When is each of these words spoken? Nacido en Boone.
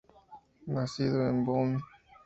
Nacido 0.65 1.29
en 1.29 1.45
Boone. 1.45 1.79